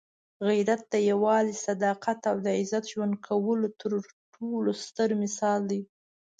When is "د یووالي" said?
0.93-1.55